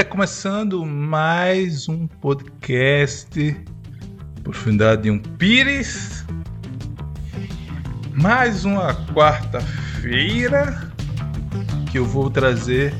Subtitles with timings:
[0.00, 3.54] Está começando mais um podcast
[4.42, 6.24] Profundidade de um Pires.
[8.14, 10.90] Mais uma quarta-feira
[11.92, 12.94] que eu vou trazer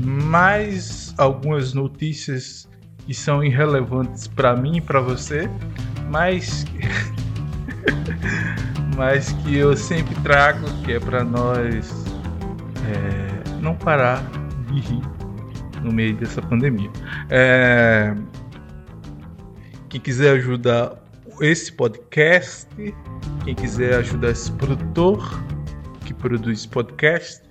[0.00, 2.68] mais algumas notícias
[3.06, 5.48] que são irrelevantes para mim e para você,
[6.10, 6.64] mas
[8.98, 11.88] mas que eu sempre trago, que é para nós
[12.84, 14.24] é, não parar
[14.66, 15.21] de rir
[15.82, 16.90] no meio dessa pandemia.
[17.30, 18.14] É,
[19.88, 21.02] quem quiser ajudar
[21.40, 22.68] esse podcast,
[23.44, 25.42] quem quiser ajudar esse produtor
[26.04, 27.42] que produz podcast,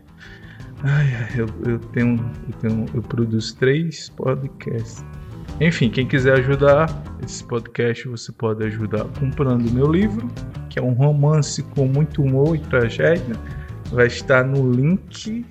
[0.84, 5.06] ai, eu, eu, tenho, eu tenho, eu produzo três podcasts.
[5.60, 6.88] Enfim, quem quiser ajudar
[7.24, 10.28] esse podcast, você pode ajudar comprando meu livro,
[10.70, 13.36] que é um romance com muito humor e tragédia.
[13.92, 15.46] Vai estar no link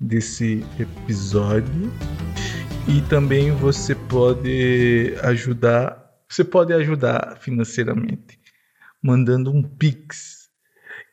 [0.00, 1.92] desse episódio.
[2.88, 8.38] E também você pode ajudar, você pode ajudar financeiramente
[9.02, 10.48] mandando um pix.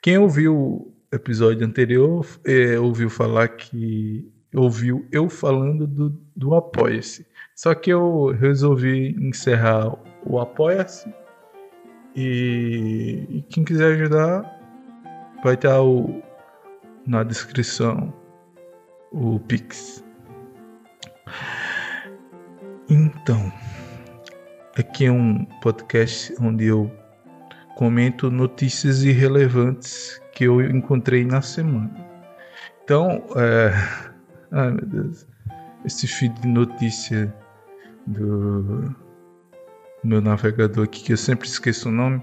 [0.02, 7.26] Quem ouviu o episódio anterior é, ouviu falar que ouviu eu falando do, do Apoia-se.
[7.56, 9.94] Só que eu resolvi encerrar
[10.26, 11.14] o Apoia-se
[12.16, 14.44] e, e, quem quiser ajudar
[15.44, 16.22] vai estar o,
[17.06, 18.14] na descrição
[19.16, 20.04] o Pix.
[22.90, 23.52] Então,
[24.78, 26.92] aqui é um podcast onde eu
[27.76, 31.90] comento notícias irrelevantes que eu encontrei na semana.
[32.84, 33.72] Então, é...
[34.52, 35.26] ai meu Deus,
[35.86, 37.34] esse feed de notícia
[38.06, 38.94] do
[40.04, 42.22] meu navegador aqui, que eu sempre esqueço o nome,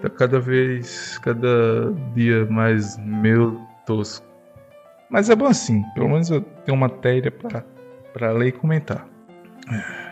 [0.00, 4.27] tá cada vez, cada dia mais meu tosco.
[5.10, 7.32] Mas é bom assim, pelo menos eu tenho matéria
[8.12, 9.08] para ler e comentar.
[9.72, 10.08] É.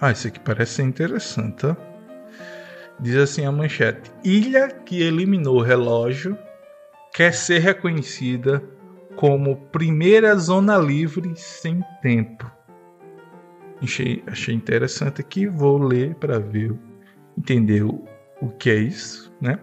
[0.00, 1.76] Ah, isso aqui parece ser interessante, tá?
[2.98, 6.36] Diz assim a manchete: Ilha que eliminou o relógio
[7.14, 8.62] quer ser reconhecida
[9.16, 12.50] como primeira zona livre sem tempo.
[13.82, 16.74] Achei, achei interessante aqui, vou ler para ver,
[17.36, 18.04] entender o,
[18.40, 19.58] o que é isso, né?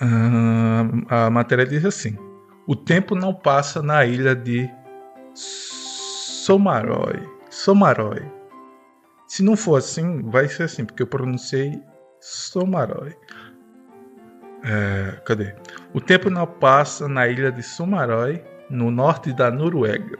[0.00, 2.16] Uh, a matéria diz assim:
[2.66, 4.70] o tempo não passa na ilha de
[5.34, 7.26] Somarói.
[7.50, 8.30] Somarói.
[9.26, 11.82] Se não for assim, vai ser assim, porque eu pronunciei
[12.20, 13.16] Somarói.
[14.64, 15.54] É, cadê?
[15.94, 20.18] O tempo não passa na ilha de Somarói, no norte da Noruega.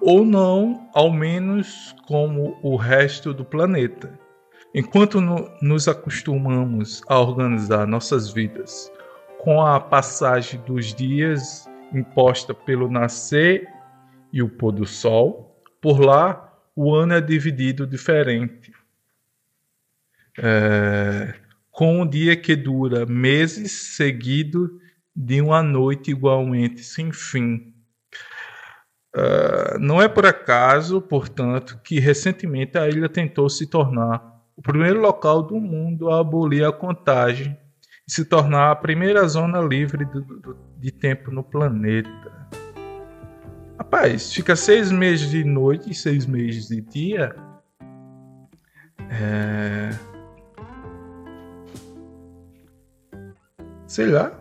[0.00, 4.18] Ou não, ao menos como o resto do planeta
[4.72, 8.90] Enquanto no, nos acostumamos a organizar nossas vidas
[9.38, 13.66] com a passagem dos dias imposta pelo nascer
[14.32, 18.72] e o pôr do sol, por lá o ano é dividido diferente.
[20.38, 21.34] É,
[21.72, 24.80] com um dia que dura meses seguido
[25.14, 27.74] de uma noite igualmente sem fim.
[29.16, 34.29] Uh, não é por acaso, portanto, que recentemente a ilha tentou se tornar
[34.60, 37.56] o primeiro local do mundo a abolir a contagem
[38.06, 40.22] e se tornar a primeira zona livre de,
[40.78, 42.46] de tempo no planeta.
[43.78, 47.34] Rapaz, fica seis meses de noite e seis meses de dia.
[49.08, 49.88] É...
[53.86, 54.38] Sei lá.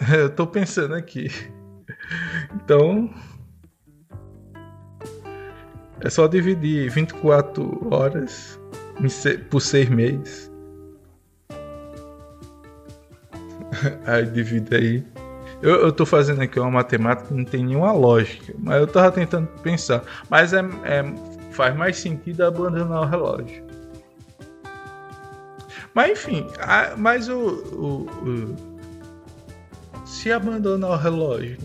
[0.10, 1.28] Eu tô pensando aqui.
[2.54, 3.10] Então,
[6.06, 8.60] é só dividir 24 horas
[9.50, 10.52] por 6 meses.
[14.06, 15.04] aí divide aí.
[15.60, 19.10] Eu, eu tô fazendo aqui uma matemática que não tem nenhuma lógica, mas eu tava
[19.10, 20.04] tentando pensar.
[20.30, 21.02] Mas é, é
[21.50, 23.64] faz mais sentido abandonar o relógio.
[25.92, 28.54] Mas enfim, a, mas o, o, o,
[30.06, 31.58] se abandonar o relógio,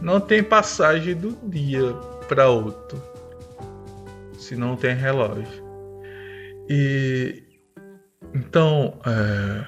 [0.00, 3.00] não tem passagem do dia para outro
[4.44, 5.64] se não tem relógio.
[6.68, 7.42] E
[8.34, 9.64] então, é,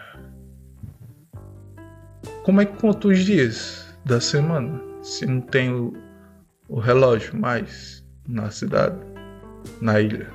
[2.43, 5.93] como é que conta os dias da semana se não tem o,
[6.69, 8.99] o relógio mais na cidade,
[9.81, 10.31] na ilha?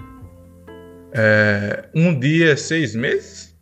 [1.13, 3.57] É, um dia é seis meses?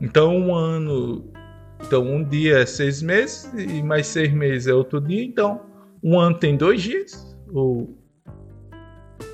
[0.00, 1.32] Então um ano,
[1.80, 5.24] então um dia é seis meses e mais seis meses é outro dia.
[5.24, 5.60] Então
[6.02, 7.96] um ano tem dois dias ou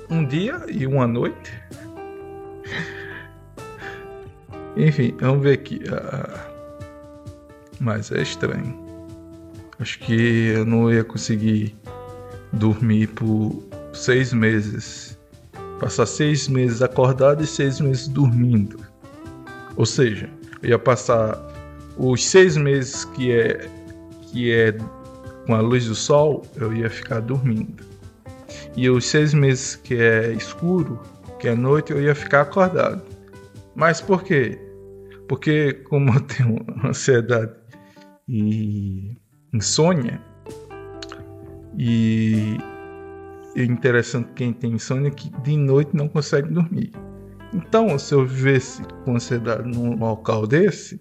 [0.09, 1.51] um dia e uma noite.
[4.77, 5.81] Enfim, vamos ver aqui.
[5.91, 6.49] Ah,
[7.79, 8.81] mas é estranho.
[9.79, 11.75] Acho que eu não ia conseguir
[12.53, 13.63] dormir por
[13.93, 15.17] seis meses.
[15.79, 18.79] Passar seis meses acordado e seis meses dormindo.
[19.75, 20.29] Ou seja,
[20.61, 21.37] eu ia passar
[21.97, 23.69] os seis meses que é
[24.31, 24.75] que é
[25.45, 27.92] com a luz do sol, eu ia ficar dormindo.
[28.75, 30.99] E os seis meses que é escuro,
[31.39, 33.03] que é noite, eu ia ficar acordado.
[33.75, 34.59] Mas por quê?
[35.27, 37.53] Porque como eu tenho ansiedade
[38.27, 39.15] e
[39.53, 40.21] insônia,
[41.77, 42.57] e
[43.55, 46.91] é interessante quem tem insônia que de noite não consegue dormir.
[47.53, 50.99] Então, se eu vivesse com ansiedade num local desse,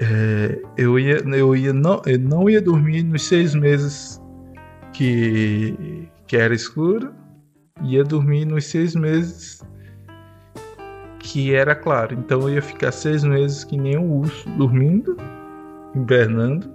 [0.00, 4.20] é, eu ia, eu ia não, eu não ia dormir nos seis meses
[4.92, 7.12] que, que era escuro,
[7.82, 9.62] ia dormir nos seis meses
[11.18, 12.14] que era claro.
[12.14, 15.16] Então eu ia ficar seis meses que nem um urso dormindo,
[15.94, 16.72] hibernando.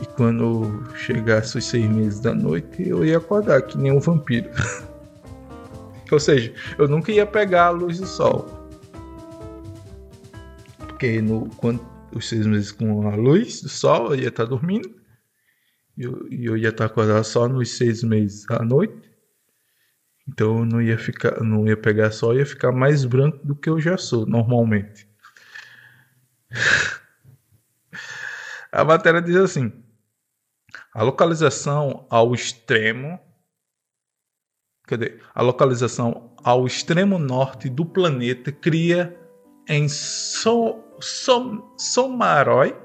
[0.00, 4.50] E quando chegasse os seis meses da noite, eu ia acordar que nem um vampiro.
[6.10, 8.46] Ou seja, eu nunca ia pegar a luz do sol.
[10.78, 11.80] Porque no, quando,
[12.14, 14.90] os seis meses com a luz do sol, eu ia estar dormindo.
[15.96, 19.12] E eu, eu, ia estar acordado só nos seis meses à noite.
[20.26, 23.68] Então eu não ia ficar, não ia pegar sol, ia ficar mais branco do que
[23.68, 25.06] eu já sou normalmente.
[28.72, 29.72] a matéria diz assim:
[30.92, 33.20] a localização ao extremo
[34.86, 35.18] Cadê?
[35.34, 39.18] A localização ao extremo norte do planeta cria
[39.66, 42.76] em so, so, Somarói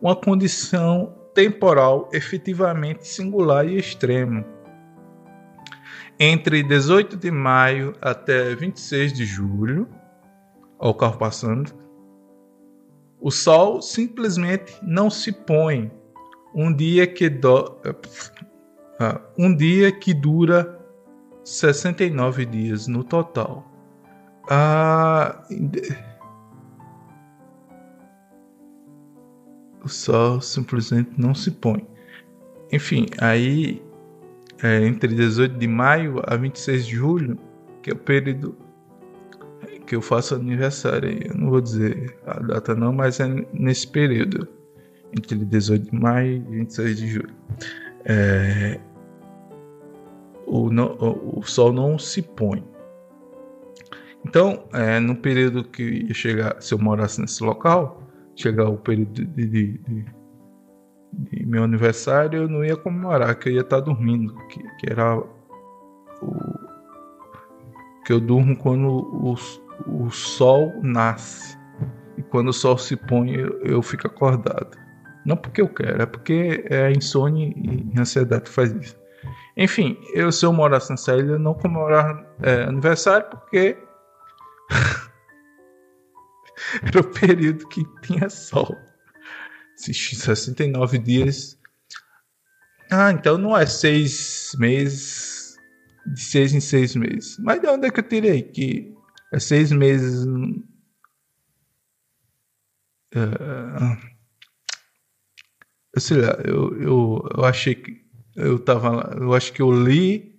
[0.00, 4.44] uma condição temporal efetivamente singular e extrema.
[6.18, 9.88] Entre 18 de maio até 26 de julho,
[10.78, 11.72] ao carro passando,
[13.20, 15.90] o sol simplesmente não se põe.
[16.54, 17.80] Um dia que do...
[19.00, 20.78] Ah, um dia que dura
[21.42, 23.68] 69 dias no total.
[24.48, 25.42] Ah,
[29.84, 31.86] o sol simplesmente não se põe.
[32.72, 33.82] Enfim, aí
[34.62, 37.38] é, entre 18 de maio a 26 de julho,
[37.82, 38.56] que é o período
[39.86, 41.10] que eu faço aniversário.
[41.24, 44.48] Eu não vou dizer a data não, mas é nesse período
[45.16, 47.34] entre 18 de maio e 26 de julho.
[48.04, 48.80] É,
[50.46, 50.68] o,
[51.38, 52.64] o, sol não se põe.
[54.26, 58.02] Então, é, no período que ia chegar, se eu morasse nesse local,
[58.36, 60.06] chegar o período de, de, de,
[61.12, 65.16] de, meu aniversário, eu não ia comemorar, que eu ia estar dormindo, que, que era
[65.16, 66.64] o
[68.04, 69.34] que eu durmo quando o,
[69.86, 71.58] o sol nasce
[72.16, 74.76] e quando o sol se põe eu, eu fico acordado.
[75.24, 78.96] Não porque eu quero, é porque é a insônia e a ansiedade que faz isso.
[79.56, 83.78] Enfim, eu se eu morasse nessa ilha, não comemorar é, aniversário porque
[86.82, 88.76] era o período que tinha sol.
[89.76, 91.58] 69 dias.
[92.90, 95.56] Ah, então não é seis meses,
[96.06, 97.36] de seis em seis meses.
[97.40, 98.42] Mas de onde é que eu tirei?
[98.42, 98.94] Que
[99.32, 100.24] é seis meses.
[103.14, 103.96] Uh,
[105.98, 108.04] sei lá, eu, eu, eu achei que
[108.36, 110.34] eu tava, eu acho que eu li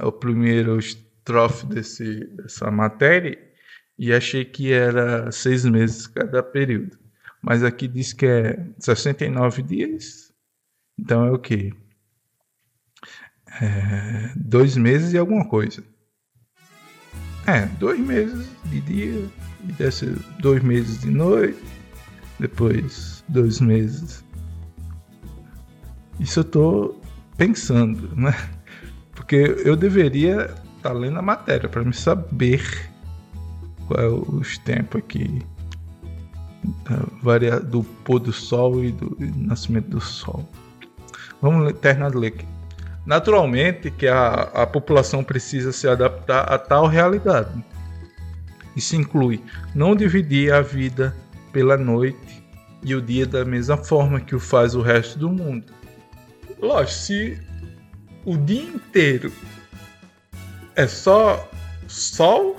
[0.00, 3.49] o primeiro estrofe desse, dessa matéria
[4.00, 6.98] e achei que era seis meses cada período.
[7.42, 10.32] Mas aqui diz que é 69 dias.
[10.98, 11.74] Então é o quê?
[13.60, 15.84] É dois meses e alguma coisa.
[17.46, 19.28] É, dois meses de dia,
[19.68, 20.06] e desce
[20.40, 21.62] dois meses de noite,
[22.38, 24.24] depois dois meses.
[26.18, 27.00] Isso eu tô
[27.36, 28.34] pensando, né?
[29.12, 30.44] Porque eu deveria
[30.76, 32.89] estar tá lendo a matéria para me saber
[34.28, 35.44] os tempos aqui
[37.70, 40.48] do pôr do sol e do nascimento do sol.
[41.40, 42.46] Vamos terminar de ler aqui.
[43.06, 47.64] Naturalmente que a, a população precisa se adaptar a tal realidade.
[48.76, 49.42] Isso inclui
[49.74, 51.16] não dividir a vida
[51.50, 52.44] pela noite
[52.82, 55.80] e o dia da mesma forma que o faz o resto do mundo
[56.60, 57.38] Lógico, se
[58.24, 59.32] o dia inteiro
[60.76, 61.48] é só
[61.88, 62.56] sol,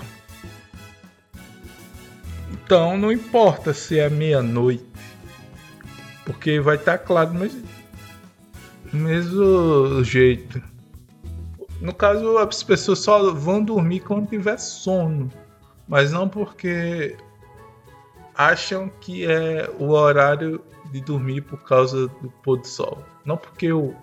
[2.72, 4.86] então não importa se é meia-noite,
[6.24, 7.54] porque vai estar tá claro mas
[8.94, 10.64] mesmo jeito.
[11.82, 15.30] No caso, as pessoas só vão dormir quando tiver sono,
[15.86, 17.18] mas não porque
[18.36, 20.62] acham que é o horário
[20.94, 23.04] de dormir por causa do pôr do sol.
[23.26, 23.94] Não porque o,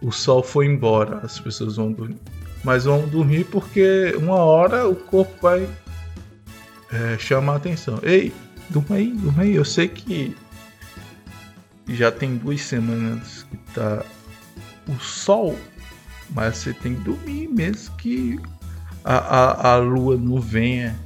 [0.00, 2.20] o sol foi embora, as pessoas vão dormir.
[2.62, 5.68] Mas vão dormir porque uma hora o corpo vai
[6.94, 7.98] é, chamar a atenção.
[8.02, 8.32] Ei,
[8.70, 9.54] durma aí, durma aí.
[9.54, 10.36] Eu sei que
[11.88, 14.04] já tem duas semanas que tá
[14.88, 15.58] o sol,
[16.30, 18.40] mas você tem que dormir mesmo que
[19.04, 20.98] a, a, a lua não venha.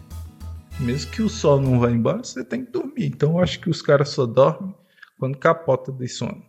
[0.79, 3.07] Mesmo que o sol não vá embora, você tem que dormir.
[3.07, 4.75] Então eu acho que os caras só dormem
[5.19, 6.45] quando capota de sono.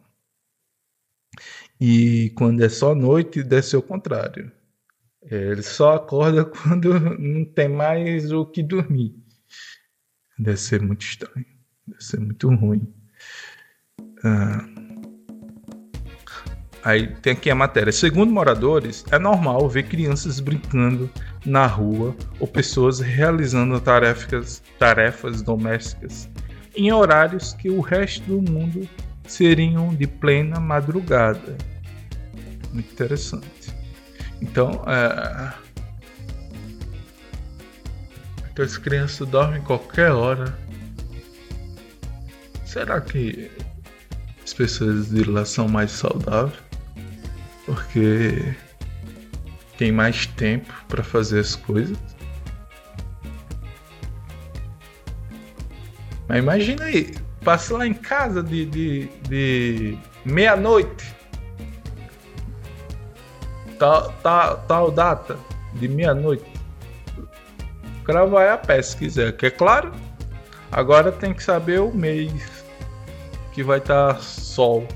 [1.81, 4.51] E quando é só noite, deve ser o contrário.
[5.24, 9.15] É, ele só acorda quando não tem mais o que dormir.
[10.38, 11.46] Deve ser muito estranho.
[11.88, 12.94] Deve ser muito ruim.
[14.24, 14.65] Ah.
[16.84, 17.91] Aí tem aqui a matéria.
[17.91, 21.10] Segundo moradores, é normal ver crianças brincando
[21.46, 26.29] na rua ou pessoas realizando tarefas, tarefas domésticas
[26.75, 28.88] em horários que o resto do mundo
[29.27, 31.58] seriam de plena madrugada.
[32.72, 33.74] Muito interessante.
[34.41, 35.53] Então, é...
[38.60, 40.54] então as crianças dormem qualquer hora.
[42.66, 43.50] Será que
[44.44, 46.60] as pessoas de lá são mais saudáveis?
[47.66, 48.54] Porque
[49.78, 51.98] tem mais tempo para fazer as coisas.
[56.28, 61.16] Mas imagina aí, passa lá em casa de, de, de meia-noite.
[63.80, 65.39] Tal, tal, tal data
[65.75, 66.59] de meia-noite.
[68.10, 69.94] Cara vai a pé se quiser, que é claro.
[70.72, 72.66] Agora tem que saber o mês
[73.54, 74.88] que vai estar tá sol.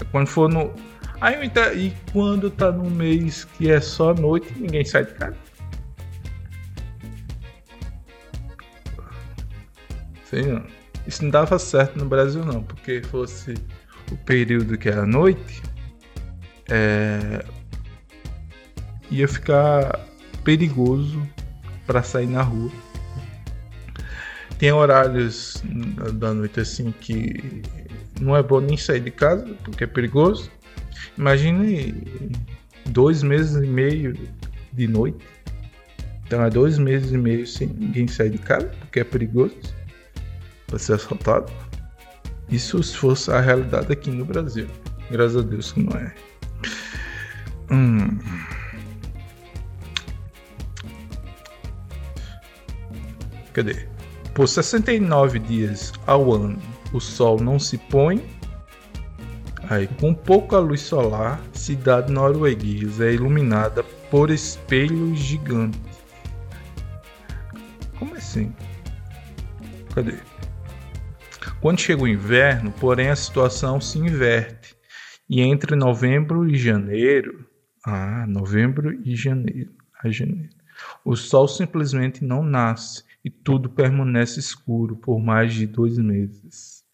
[0.00, 0.74] É quando for no.
[1.20, 1.36] Aí,
[1.76, 5.36] e quando tá no mês que é só noite, ninguém sai de casa.
[11.06, 13.54] Isso não dava certo no Brasil não, porque fosse
[14.10, 15.62] o período que era noite,
[16.68, 17.44] é,
[19.08, 20.00] ia ficar
[20.42, 21.22] perigoso
[21.86, 22.70] para sair na rua.
[24.58, 25.62] Tem horários
[26.14, 27.62] da noite assim que
[28.20, 30.50] não é bom nem sair de casa porque é perigoso.
[31.18, 32.02] Imagine
[32.86, 34.16] dois meses e meio
[34.72, 35.24] de noite.
[36.26, 39.56] Então é dois meses e meio sem ninguém sair de casa porque é perigoso
[40.66, 41.52] para ser assaltado.
[42.48, 44.66] Isso se fosse a realidade aqui no Brasil.
[45.10, 46.14] Graças a Deus que não é.
[47.70, 48.18] Hum.
[53.56, 53.88] Cadê?
[54.34, 56.58] Por 69 dias ao ano
[56.92, 58.22] o sol não se põe.
[59.70, 65.80] Aí, com pouca luz solar, cidade norueguesa é iluminada por espelhos gigantes.
[67.98, 68.54] Como assim?
[69.94, 70.18] Cadê?
[71.62, 74.76] Quando chega o inverno, porém, a situação se inverte.
[75.30, 77.48] E entre novembro e janeiro,
[77.86, 79.72] ah, novembro e janeiro,
[80.04, 80.54] a janeiro,
[81.02, 86.84] o sol simplesmente não nasce e tudo permanece escuro por mais de dois meses.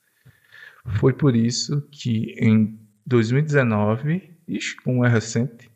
[0.99, 5.71] Foi por isso que em 2019, ixi, como é recente,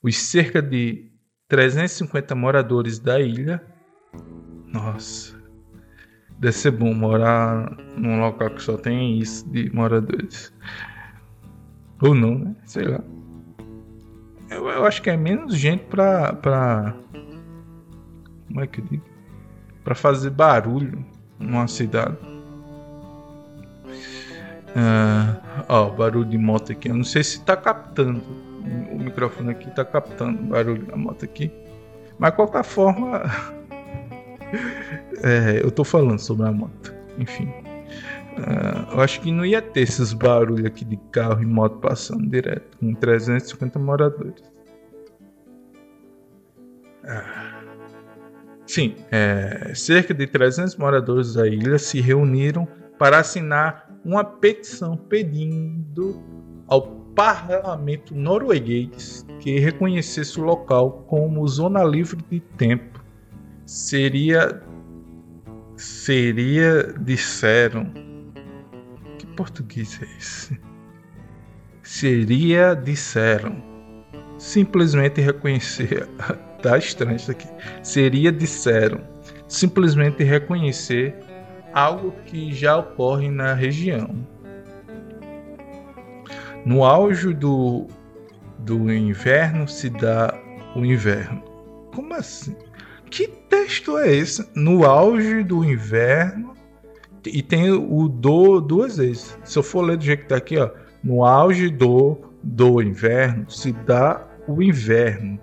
[0.00, 1.10] os cerca de
[1.48, 3.60] 350 moradores da ilha,
[4.72, 5.36] nossa,
[6.38, 10.54] deve ser bom morar num local que só tem isso de moradores.
[12.00, 12.54] Ou não, né?
[12.64, 13.02] Sei lá.
[14.48, 16.96] Eu, eu acho que é menos gente pra, pra.
[18.46, 19.07] Como é que eu digo?
[19.88, 21.02] Pra fazer barulho
[21.38, 22.18] numa cidade.
[24.76, 26.90] Ah, ó, barulho de moto aqui.
[26.90, 28.20] Eu não sei se tá captando.
[28.92, 31.50] O microfone aqui tá captando o barulho da moto aqui.
[32.18, 33.22] Mas qualquer forma.
[35.24, 36.94] é, eu tô falando sobre a moto.
[37.16, 37.46] Enfim.
[37.46, 42.28] Uh, eu acho que não ia ter esses barulhos aqui de carro e moto passando
[42.28, 44.42] direto, com 350 moradores.
[47.06, 47.47] Ah.
[48.68, 56.22] Sim, é, cerca de 300 moradores da ilha se reuniram para assinar uma petição pedindo
[56.66, 56.82] ao
[57.16, 63.02] parlamento norueguês que reconhecesse o local como zona livre de tempo.
[63.64, 64.62] Seria
[65.74, 67.90] seria disseram
[69.18, 70.60] que português é esse?
[71.82, 73.62] Seria disseram
[74.36, 76.06] simplesmente reconhecer
[76.62, 77.48] tá estranho isso aqui
[77.82, 79.00] seria disseram
[79.46, 81.16] simplesmente reconhecer
[81.72, 84.14] algo que já ocorre na região
[86.64, 87.86] no auge do
[88.58, 90.34] do inverno se dá
[90.74, 91.42] o inverno
[91.94, 92.56] como assim
[93.10, 94.46] que texto é esse?
[94.54, 96.54] No auge do inverno
[97.26, 99.38] e tem o do duas vezes.
[99.44, 100.70] Se eu for ler do jeito que tá aqui, ó,
[101.02, 105.38] no auge do do inverno se dá o inverno.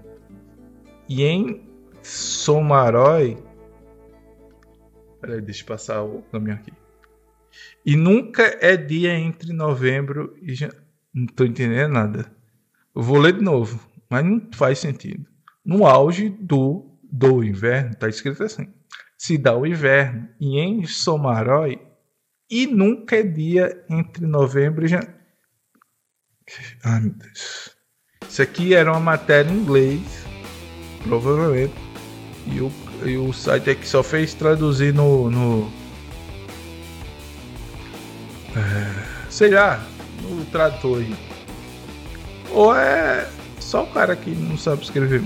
[1.08, 1.64] E em
[2.02, 3.38] Somarói,
[5.22, 6.74] peraí, deixa eu passar o caminho aqui.
[7.86, 10.84] E nunca é dia entre novembro e janeiro.
[11.14, 12.32] Não tô entendendo nada.
[12.94, 15.26] Eu vou ler de novo, mas não faz sentido.
[15.64, 18.68] No auge do do inverno, tá escrito assim
[19.18, 21.82] se dá o inverno, e em Somarói,
[22.50, 25.16] e nunca é dia entre novembro e janeiro.
[26.84, 27.76] Ai meu Deus.
[28.28, 30.02] Isso aqui era uma matéria em inglês,
[31.08, 31.74] provavelmente.
[32.48, 32.72] E o,
[33.04, 35.30] e o site aqui só fez traduzir no.
[35.30, 35.72] no
[38.56, 39.84] é, sei lá,
[40.22, 41.16] no tradutor aí.
[42.52, 43.28] Ou é
[43.60, 45.22] só o cara que não sabe escrever.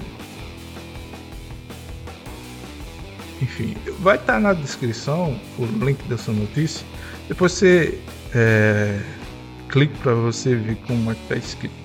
[3.41, 6.85] enfim, vai estar tá na descrição o link dessa notícia.
[7.27, 7.99] Depois você
[8.33, 8.99] é,
[9.69, 11.75] clique para você ver como é que está escrito.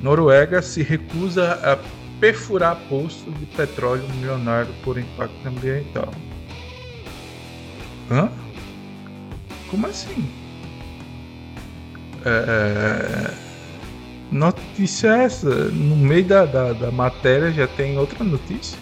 [0.00, 1.76] Noruega se recusa a
[2.20, 6.12] perfurar poço de petróleo milionário por impacto ambiental.
[8.10, 8.30] Hã?
[9.70, 10.28] Como assim?
[12.24, 13.34] É,
[14.30, 15.48] notícia é essa?
[15.48, 18.78] No meio da, da, da matéria já tem outra notícia?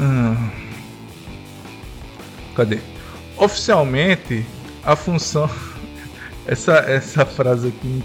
[0.00, 0.50] Hum.
[2.54, 2.80] Cadê?
[3.36, 4.44] Oficialmente,
[4.84, 5.48] a função.
[6.46, 8.02] essa, essa frase aqui.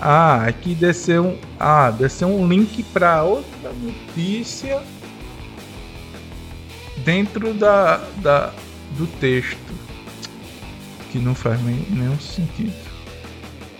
[0.00, 1.38] Ah, aqui desceu um.
[1.58, 4.82] Ah, desceu um link para outra notícia
[6.98, 8.52] dentro da, da,
[8.96, 9.58] do texto.
[11.10, 12.74] Que não faz nenhum sentido.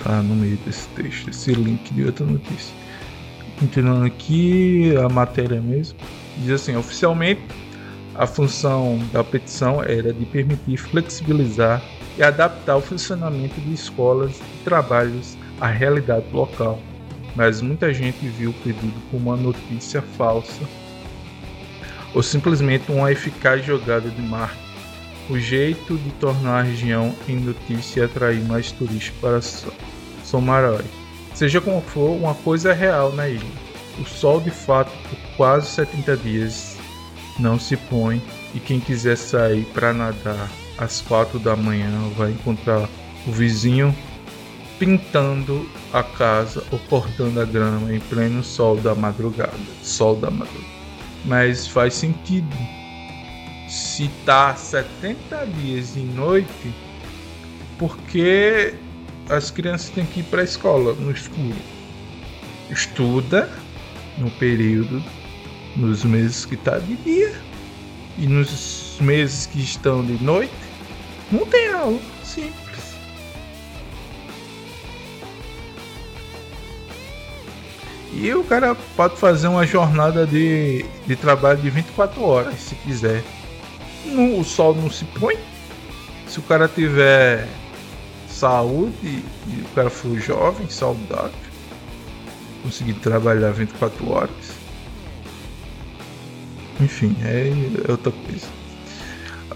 [0.02, 2.74] Tá no meio desse texto, esse link de outra notícia.
[3.58, 5.98] Continuando aqui a matéria mesmo
[6.38, 7.42] diz assim: oficialmente,
[8.14, 11.82] a função da petição era de permitir flexibilizar
[12.16, 16.78] e adaptar o funcionamento de escolas e trabalhos à realidade local.
[17.34, 20.62] Mas muita gente viu o pedido como uma notícia falsa
[22.14, 24.68] ou simplesmente uma eficaz jogada de marketing.
[25.30, 29.40] O jeito de tornar a região em notícia e atrair mais turistas para
[30.24, 30.84] Somarói.
[31.34, 33.68] Seja como for, uma coisa é real na ilha
[34.00, 36.76] o sol de fato por quase 70 dias
[37.38, 38.22] não se põe
[38.54, 42.88] e quem quiser sair para nadar às 4 da manhã vai encontrar
[43.26, 43.94] o vizinho
[44.78, 49.56] pintando a casa ou cortando a grama em pleno sol da madrugada.
[49.82, 50.78] Sol da madrugada.
[51.24, 52.56] Mas faz sentido.
[53.68, 56.74] Se tá 70 dias de noite,
[57.78, 58.74] porque
[59.28, 61.56] as crianças têm que ir para a escola no escuro.
[62.70, 63.50] Estuda
[64.16, 65.02] no período,
[65.76, 67.34] nos meses que está de dia
[68.16, 70.52] e nos meses que estão de noite,
[71.30, 72.00] não tem aula.
[72.24, 72.67] Simples.
[78.12, 83.22] E o cara pode fazer uma jornada de, de trabalho de 24 horas, se quiser.
[84.06, 85.36] o sol não se põe.
[86.26, 87.46] Se o cara tiver
[88.28, 91.30] saúde e o cara for jovem, saudável,
[92.62, 94.58] conseguir trabalhar 24 horas.
[96.80, 97.52] Enfim, é,
[97.86, 98.46] é outra coisa.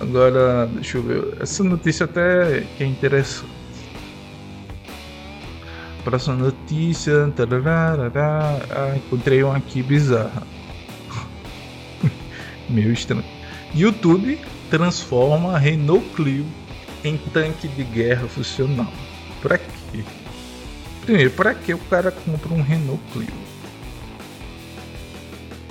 [0.01, 1.37] Agora, deixa eu ver.
[1.41, 3.62] Essa notícia até que é interessante.
[6.05, 7.33] Próxima notícia.
[7.37, 8.13] Tararara,
[8.71, 10.43] ah, encontrei uma aqui bizarra.
[12.69, 13.25] Meio estranho.
[13.75, 14.39] YouTube
[14.71, 16.47] transforma Renault Clio
[17.05, 18.93] em tanque de guerra funcional.
[19.41, 20.05] Pra quê?
[21.05, 23.29] Primeiro, para que o cara compra um Renault Clio?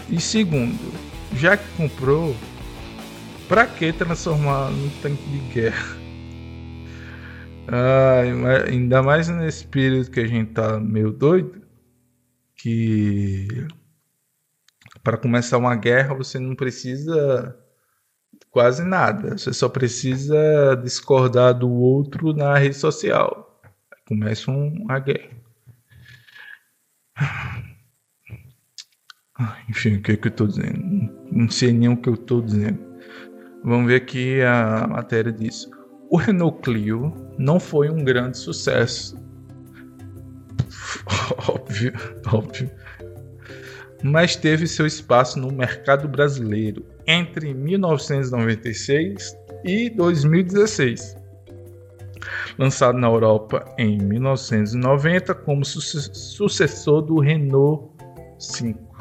[0.09, 0.93] E segundo,
[1.35, 2.35] já que comprou,
[3.47, 6.00] para que transformar num tanque de guerra?
[7.67, 8.21] Ah,
[8.67, 11.61] ainda mais nesse período que a gente tá meio doido,
[12.55, 13.47] que
[15.03, 17.57] para começar uma guerra você não precisa
[18.49, 23.51] quase nada, você só precisa discordar do outro na rede social
[24.11, 25.29] começa uma guerra.
[29.69, 31.09] Enfim, o que, é que eu estou dizendo?
[31.31, 32.77] Não sei nem o que eu estou dizendo.
[33.63, 35.71] Vamos ver aqui a matéria disso.
[36.09, 39.17] O Renault Clio não foi um grande sucesso.
[41.49, 41.93] óbvio,
[42.31, 42.69] óbvio.
[44.03, 51.21] Mas teve seu espaço no mercado brasileiro entre 1996 e 2016
[52.57, 57.89] lançado na Europa em 1990 como sucessor do Renault
[58.39, 58.91] 5.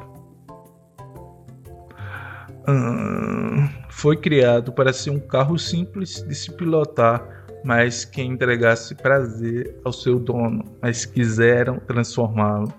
[3.90, 9.92] foi criado para ser um carro simples de se pilotar, mas que entregasse prazer ao
[9.92, 12.73] seu dono, mas quiseram transformá-lo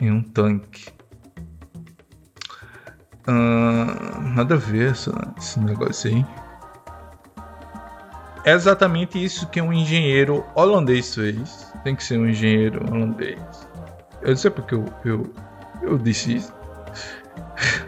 [0.00, 0.92] em um tanque.
[4.34, 6.26] Nada a ver essa, esse negócio aí.
[8.44, 11.72] É exatamente isso que um engenheiro holandês fez.
[11.84, 13.68] Tem que ser um engenheiro holandês.
[14.22, 15.32] Eu não sei porque eu, eu,
[15.82, 16.52] eu disse isso.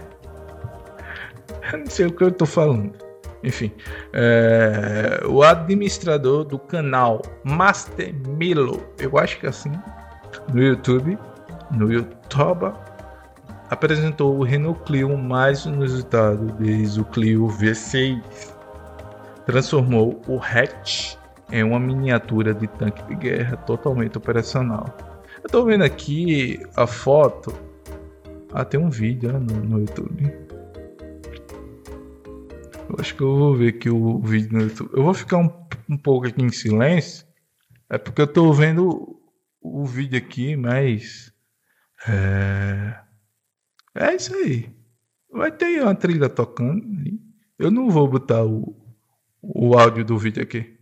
[1.72, 3.03] eu não sei o que eu tô falando.
[3.44, 3.70] Enfim,
[4.12, 9.72] é, o administrador do canal Master Milo, eu acho que é assim,
[10.52, 11.18] no YouTube,
[11.70, 12.72] no YouTube,
[13.68, 18.22] apresentou o Renault Clio mais inusitado desde o Clio V6.
[19.44, 21.16] Transformou o hatch
[21.52, 24.86] em uma miniatura de tanque de guerra totalmente operacional.
[25.42, 27.54] Eu tô vendo aqui a foto.
[28.52, 30.32] Ah, tem um vídeo né, no, no YouTube.
[32.88, 34.90] Eu acho que eu vou ver aqui o vídeo no YouTube.
[34.92, 35.50] Eu vou ficar um,
[35.88, 37.26] um pouco aqui em silêncio.
[37.88, 39.20] É porque eu tô vendo
[39.60, 41.32] o vídeo aqui, mas.
[42.06, 43.00] É.
[43.94, 44.70] É isso aí.
[45.32, 46.84] Vai ter uma trilha tocando.
[47.58, 48.76] Eu não vou botar o,
[49.40, 50.78] o áudio do vídeo aqui.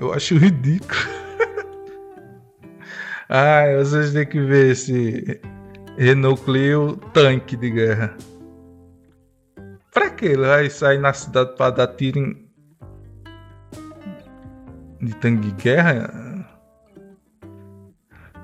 [0.00, 1.00] Eu acho ridículo.
[3.28, 5.40] ah, vocês têm que ver esse
[5.96, 8.16] Renault Clio tanque de guerra.
[9.92, 12.48] Pra que ele vai sair na cidade para dar tiro em...
[15.00, 16.24] de tanque de guerra?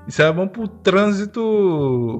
[0.07, 2.19] Isso é bom pro trânsito.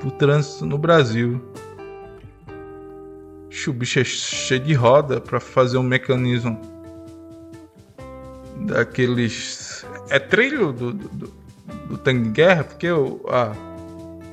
[0.00, 1.42] Pro trânsito no Brasil.
[3.66, 6.58] O bicho é cheio de roda para fazer um mecanismo
[8.66, 9.84] daqueles.
[10.08, 11.47] É trilho do, do
[11.98, 13.52] tanque de guerra, porque o ah,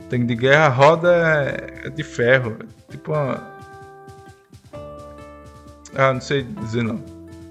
[0.10, 2.58] tanque de guerra a roda é, é de ferro.
[2.60, 3.56] É tipo uma.
[5.96, 7.02] Ah, não sei dizer não.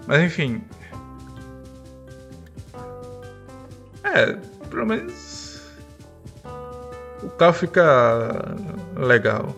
[0.07, 0.63] Mas enfim,
[4.15, 4.37] É,
[4.71, 5.61] pelo menos
[7.21, 8.55] o carro fica
[8.97, 9.57] legal.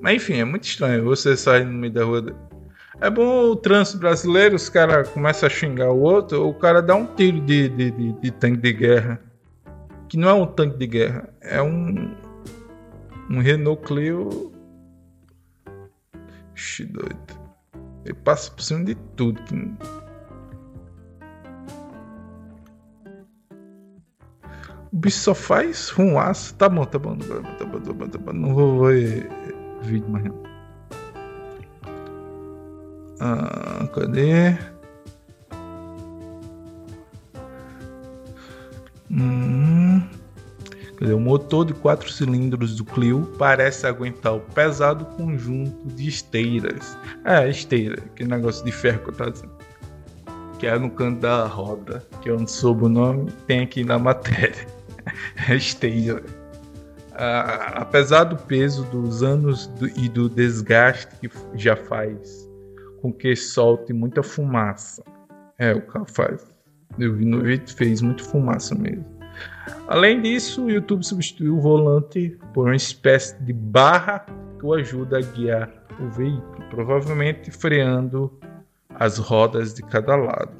[0.00, 2.24] Mas enfim, é muito estranho você sair no meio da rua.
[2.98, 6.94] É bom o trânsito brasileiro, os caras começam a xingar o outro, o cara dá
[6.94, 9.20] um tiro de, de, de, de, tanque de guerra.
[10.08, 12.14] Que não é um tanque de guerra, é um.
[13.28, 14.52] Um Renault Clio.
[16.54, 17.18] Ixi, doido.
[18.04, 19.42] Ele passa por cima de tudo.
[24.92, 26.54] O bicho só faz ruaço.
[26.54, 28.32] Tá bom, tá bom, tá bom, tá bom, tá bom, tá bom.
[28.32, 29.28] Não vou ver
[29.82, 30.55] vídeo mais.
[33.20, 34.56] Ah, cadê?
[39.10, 40.02] Hum,
[40.96, 41.12] cadê?
[41.12, 46.96] O motor de quatro cilindros do Clio parece aguentar o pesado conjunto de esteiras.
[47.24, 49.52] É, esteira, aquele negócio de ferro que eu tava dizendo.
[50.58, 53.98] Que é no canto da roda, que eu não soube o nome, tem aqui na
[53.98, 54.66] matéria.
[55.48, 56.22] Esteja.
[57.12, 62.45] Ah, apesar do peso dos anos do, e do desgaste que já faz
[63.06, 65.02] com que solte muita fumaça.
[65.58, 66.44] É, o carro faz.
[66.98, 69.04] Eu vi no vídeo, fez muito fumaça mesmo.
[69.86, 74.26] Além disso, o YouTube substituiu o volante por uma espécie de barra
[74.58, 78.32] que o ajuda a guiar o veículo, provavelmente freando
[78.94, 80.52] as rodas de cada lado.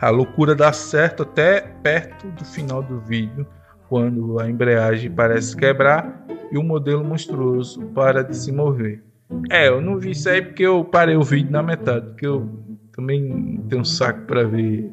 [0.00, 3.46] A loucura dá certo até perto do final do vídeo,
[3.88, 9.07] quando a embreagem parece quebrar e o modelo monstruoso para de se mover.
[9.50, 12.48] É, eu não vi isso aí porque eu parei o vídeo na metade, porque eu
[12.92, 14.90] também tenho um saco para ver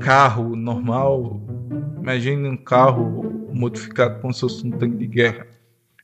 [0.00, 1.40] carro normal.
[2.00, 5.46] Imagine um carro modificado como se fosse um tanque de guerra.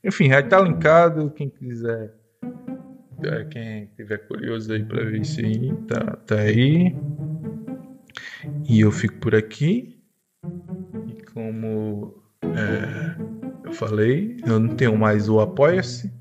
[0.03, 2.13] Enfim, já está linkado, quem quiser
[3.23, 6.95] é, quem tiver curioso aí para ver isso aí, tá, tá aí.
[8.69, 9.99] E eu fico por aqui.
[11.07, 13.15] E como é,
[13.65, 16.13] eu falei, eu não tenho mais o Apoia-se,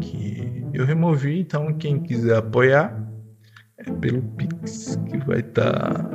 [0.00, 1.40] que eu removi.
[1.40, 3.06] Então, quem quiser apoiar,
[3.78, 6.04] é pelo Pix, que vai estar.
[6.04, 6.10] Tá,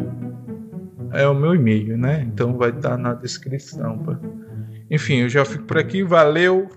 [1.14, 2.22] é o meu e-mail, né?
[2.22, 4.00] Então vai estar tá na descrição.
[4.00, 4.20] Pra...
[4.90, 6.04] Enfim, eu já fico por aqui.
[6.04, 6.70] Valeu,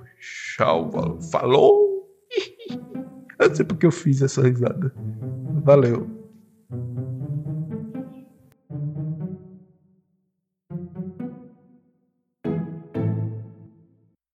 [0.56, 1.84] tchau, falou!
[3.36, 4.94] Eu não sei porque eu fiz essa risada.
[5.64, 6.23] Valeu.